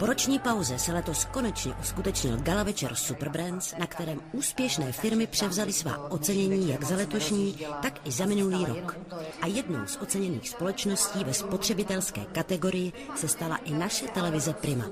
[0.00, 5.72] Po roční pauze se letos konečně uskutečnil gala večer Superbrands, na kterém úspěšné firmy převzaly
[5.72, 8.98] svá ocenění jak za letošní, tak i za minulý rok.
[9.42, 14.86] A jednou z oceněných společností ve spotřebitelské kategorii se stala i naše televize Prima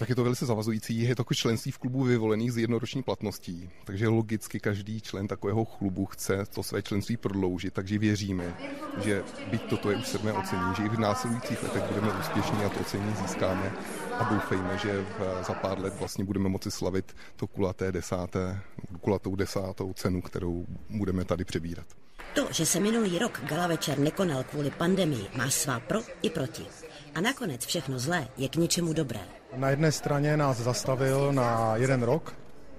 [0.00, 1.00] tak je to velice zavazující.
[1.00, 5.64] Je to jako členství v klubu vyvolených z jednoroční platností, takže logicky každý člen takového
[5.64, 8.56] klubu chce to své členství prodloužit, takže věříme,
[9.04, 12.68] že byť toto je už sedmé ocenění, že i v následujících letech budeme úspěšní a
[12.68, 13.72] to ocenění získáme
[14.18, 18.60] a doufejme, že v, za pár let vlastně budeme moci slavit to kulaté desáté,
[19.00, 21.86] kulatou desátou cenu, kterou budeme tady přebírat.
[22.34, 26.66] To, že se minulý rok gala večer nekonal kvůli pandemii, má svá pro i proti.
[27.14, 29.39] A nakonec všechno zlé je k něčemu dobré.
[29.56, 32.34] Na jedné straně nás zastavil na jeden rok,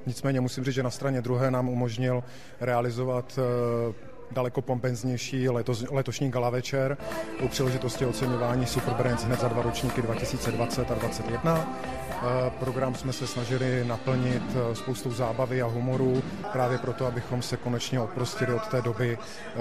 [0.06, 2.24] nicméně musím říct, že na straně druhé nám umožnil
[2.62, 6.98] realizovat eh, daleko pompenznější letos, letošní gala večer
[7.44, 12.02] u příležitosti oceňování Superbrands hned za dva ročníky 2020 a 2021.
[12.24, 17.58] Eh, program jsme se snažili naplnit eh, spoustou zábavy a humoru, právě proto, abychom se
[17.58, 19.58] konečně odprostili od té doby eh,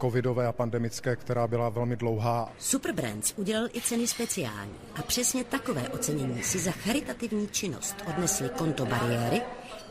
[0.00, 2.52] covidové a pandemické, která byla velmi dlouhá.
[2.58, 8.86] Superbrands udělal i ceny speciální a přesně takové ocenění si za charitativní činnost odnesli konto
[8.86, 9.42] bariéry,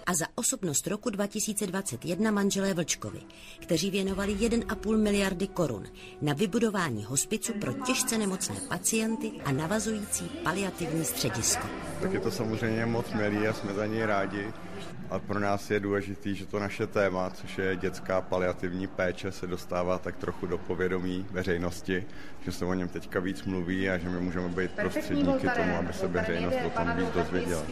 [0.06, 3.22] a za osobnost roku 2021 manželé Vlčkovi,
[3.59, 5.84] kteří věnovali 1,5 miliardy korun
[6.22, 11.67] na vybudování hospicu pro těžce nemocné pacienty a navazující paliativní středisko.
[12.02, 14.53] Tak je to samozřejmě moc milý a jsme za něj rádi.
[15.09, 19.47] A pro nás je důležitý, že to naše téma, což je dětská paliativní péče, se
[19.47, 22.06] dostává tak trochu do povědomí veřejnosti,
[22.42, 25.94] že se o něm teďka víc mluví a že my můžeme být prostředníky tomu, aby
[25.94, 27.64] se veřejnost o tom víc dozvěděla.